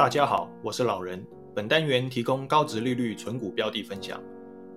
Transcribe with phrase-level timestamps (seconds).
[0.00, 1.22] 大家好，我是老人。
[1.54, 4.18] 本单元提供高值利率存股标的分享。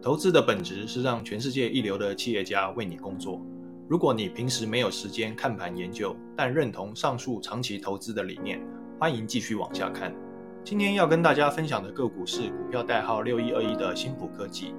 [0.01, 3.41] 投资的本质是让全世界一流的企业家为你工作。
[3.87, 8.61] 如果你平时没有时间看盘研究，但认同上述长期投资的理念，
[8.99, 10.13] 欢迎继续往下看。
[10.61, 14.75] 今天要跟大家分享的个股是股票代号六一二一的新普科技。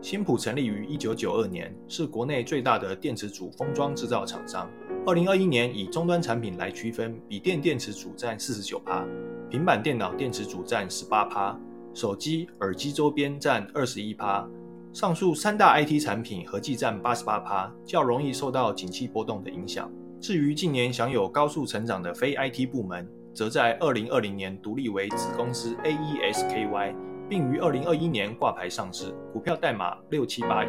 [0.00, 4.70] 新普成立于一九九二年，是国内最大的电池组封装制造厂商。
[5.04, 9.04] 二零二一年以终端产品来区分，笔电电池组占四十九趴，
[9.50, 11.58] 平板电脑电池组占十八趴，
[11.94, 14.46] 手机、耳机周边占二十一趴。
[14.92, 19.90] 上述三大 IT 产品合计占八十八趴，较容易受到景气波动的影响。
[20.20, 26.94] 至于近年享有高速成长的非 IT 部门，则在二零二零年独立为子公司 AES-KY。
[27.28, 30.68] 并于二零二一年挂牌上市，股票代码六七八一。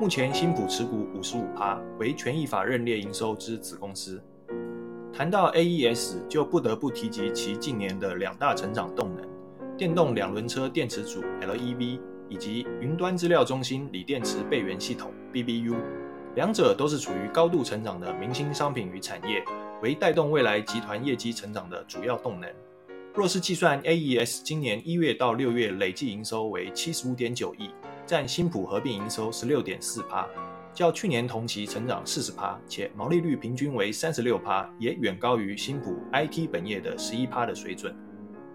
[0.00, 4.18] 目前新普持股五十五趴，为权益法认列营收之子公司。
[5.14, 9.22] 谈到 AES，就不得不提及其近年的两大成长动能：
[9.76, 15.76] 电动两轮车电池组 （LEV） 以及云端资料中心锂电池备援系统 （BBU）。
[16.34, 19.44] 两者都是处于高度成长的明星商品与产业，
[19.82, 22.50] 为带动未来集团业绩成长的主要动能。
[23.14, 27.68] 若是计算 AES 今年一月到六月累计营收为七十五点九亿，
[28.06, 30.26] 占新普合并营收十六点四趴，
[30.74, 37.94] 较去年同期成长四十趴，且毛利率平均为三十六趴，也远高于新普 IT 本业的十一趴的水准。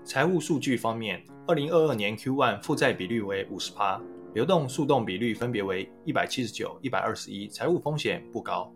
[0.03, 4.01] 财务数据方面，二零二二年 Q1 负债比率为五十趴，
[4.33, 8.73] 流动速动比率分别为一百七十九、一百二十一，财务风险不高。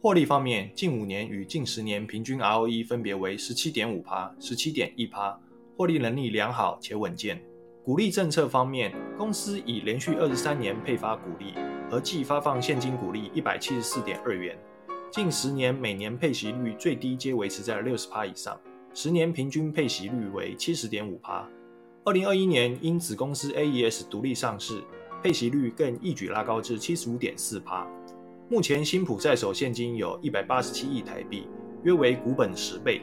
[0.00, 5.38] 获利方面，近五年与近十年平均 ROE 分别为十七点五趴、十七点一趴，
[5.76, 7.40] 获利能力良好且稳健。
[7.84, 11.54] 股利政策方面，公司已连续二十三年配发股利，
[11.92, 14.58] 合计发放现金股利一百七十四点二元。
[15.10, 18.58] 近十年每年配息率最低皆维持在六十趴以上，
[18.94, 21.46] 十年平均配息率为七十点五趴。
[22.04, 24.82] 二零二一年因子公司 AES 独立上市，
[25.22, 27.86] 配息率更一举拉高至七十五点四趴。
[28.48, 31.46] 目前新普在手现金有一百八十七亿台币，
[31.82, 33.02] 约为股本十倍。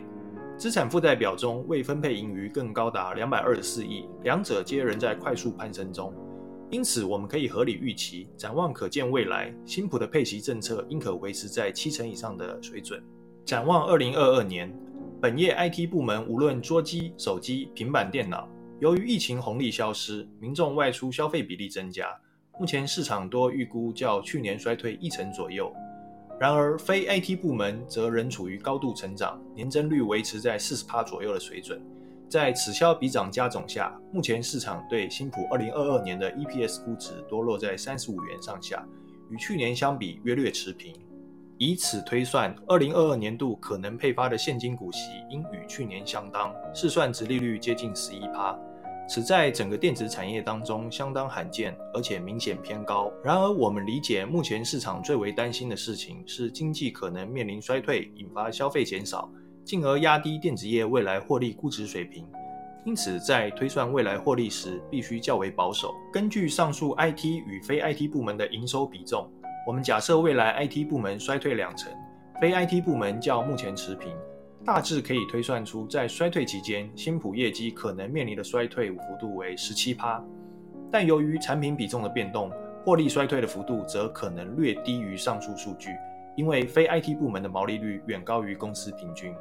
[0.57, 6.11] 资产负债表中未分配盈余更高达两百二十四亿，两者皆仍在快速攀升中。
[6.71, 13.03] 因此，我们可以合理预期，展望可见未来，新普的配息政策应可维持在七成以上的水准。
[13.43, 14.71] 展望二零二二年，
[15.19, 18.47] 本业 IT 部门无论桌机、手机、平板电脑，
[18.79, 22.07] 由于疫情红利消失，民众外出消费比例增加。
[22.59, 25.73] 目前市场多预估较去年衰退一成左右，
[26.39, 31.81] 然而非 IT 部门则仍处于高度成长，年增率维持在四十趴左右的水准。
[32.29, 38.85] 在此消彼长加总下，目前市场对新普二零二二年的 EPS 估值多落在三十五元上下，
[39.31, 40.93] 与去年相比约略持平。
[41.57, 48.55] 以此推算，二零二二年度可能配发的现金股息应与去年相当，试算值利率接近十一趴。
[49.09, 53.11] 此在整个电子产业当中相当罕见，而且明显偏高。
[53.23, 59.27] 然而，我们理解目前市场最为担心的事情是经济可能面临衰退，引发消费减少，
[59.69, 62.27] 进而压低电子业未来获利估值水平。
[62.85, 65.93] 因此，在推算未来获利时，必须较为保守。
[66.11, 69.31] 根据上述 IT 与非 IT 部门的营收比重，
[69.67, 71.93] 我们假设未来 IT 部门衰退两成，
[72.41, 74.11] 非 IT 部门较目前持平。
[74.65, 80.19] 大致可以推算出，在衰退期间，新普业绩可能面临的衰退幅度为十七趴，
[80.91, 82.51] 但由于产品比重的变动，
[82.83, 85.91] 获利衰退的幅度则可能略低于上述数据，
[86.35, 89.31] 因为非 IT 部门的毛利率远高于公司平均。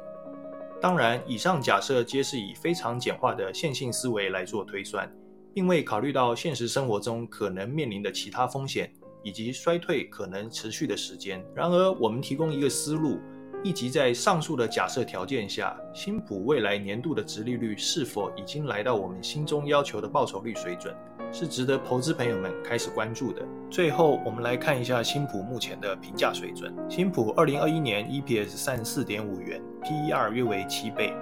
[0.81, 5.11] 当然，以上假设皆是以非常简化的线性思维来做推算，
[5.53, 8.91] 并未考虑到现实生活中可能面临的其他风险
[9.23, 11.43] 以及衰退可能持续的时间。
[11.53, 13.19] 然而，我们提供一个思路。
[13.61, 20.95] 以及在上述的假设条件下，新普未来年度的殖利率是否已经来到我们心中要求的报酬率水准，
[21.31, 23.45] 是值得投资朋友们开始关注的。
[23.69, 26.73] 最后，我们来看一下新普目前的评价水准。
[26.89, 31.13] 新普二零二一年 EPS 三十四点五元，PER 约为七倍，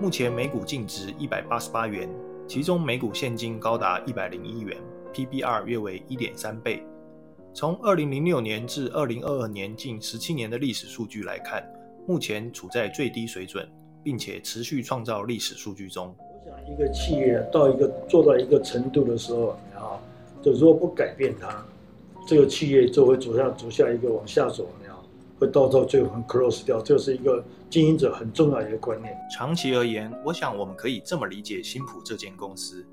[0.00, 2.08] 目前每股净值一百八十八元，
[2.48, 4.76] 其中每股现金高达一百零一元
[5.12, 6.82] ，PBR 约为一点三倍。
[7.54, 11.62] 从二零零六年至二零二二年近十七年的历史数据来看，
[12.08, 13.70] 目前处在最低水准，
[14.02, 16.16] 并且持续创造历史数据中。
[16.44, 20.00] 想，一个企业到一个做到一个程度的时候，啊，
[20.42, 21.64] 就如果不改变它，
[22.26, 24.98] 这个企业就会走向走下一个往下走，啊，
[25.38, 26.80] 会到到最后很 close 掉。
[26.80, 29.16] 这是一个经营者很重要的一个观念。
[29.34, 32.84] 长期而言，我想我们可以这么理解新普这间公司：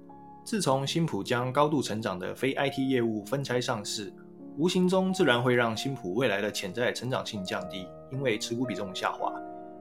[0.43, 4.11] 自从新普将高度成长的非 IT 业务分拆上市。
[4.57, 9.31] 无形中自然会让新普未来的潜在成长性降低，因为持股比重下滑，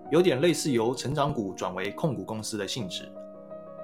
[0.08, 3.02] 有点类似由成长股转为控股公司的性质。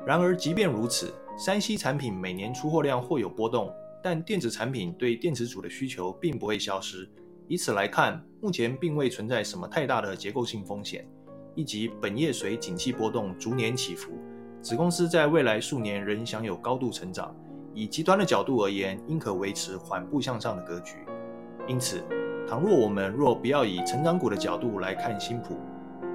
[0.07, 3.73] 然而，即便如此，3C 产品每年出货量或有波动，
[4.03, 7.09] 但电子产品对电池组的需求并不会消失。
[7.49, 11.07] 以此来看，目前并未存在什么太大的结构性风险，
[11.55, 14.13] 以及本业随景气波动逐年起伏，
[14.61, 17.35] 子公司在未来数年仍享有高度成长。
[17.73, 20.99] 以极端的角度而言，应可维持缓步向上的格局。
[21.67, 22.03] 因此，
[22.47, 25.57] 倘若我们若不要以成长股的角度来看新普，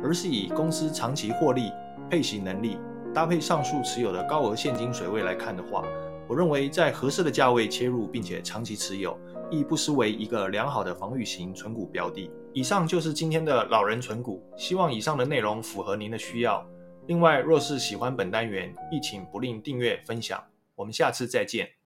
[0.04, 1.72] 而是以公司长期获利、
[2.10, 2.78] 配息能力，
[3.14, 5.84] 搭配上述持有的高额现金水位来看的话，
[6.28, 9.18] 我认为在合适的价位切入，并且长期持有，
[9.50, 12.32] 亦不失为一个良好的防御型存股标的。
[12.54, 16.66] 以上就是今天的老人存股，希望以上的内容符合您的需要。
[17.08, 20.42] 另外，若是喜欢本单元，亦请不吝订阅分享。
[20.76, 21.79] 我们下次再见。